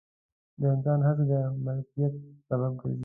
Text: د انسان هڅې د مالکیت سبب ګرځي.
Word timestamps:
د 0.59 0.61
انسان 0.75 0.99
هڅې 1.07 1.25
د 1.31 1.33
مالکیت 1.65 2.13
سبب 2.49 2.71
ګرځي. 2.79 2.99